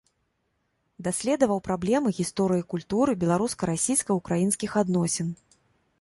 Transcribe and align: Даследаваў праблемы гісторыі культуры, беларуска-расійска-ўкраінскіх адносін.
Даследаваў 1.07 1.59
праблемы 1.67 2.09
гісторыі 2.19 2.67
культуры, 2.75 3.11
беларуска-расійска-ўкраінскіх 3.25 4.71
адносін. 4.83 5.27